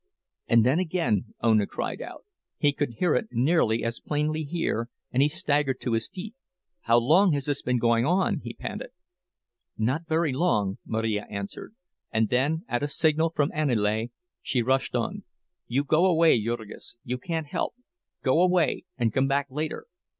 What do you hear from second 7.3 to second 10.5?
has this been going on?" he panted. "Not very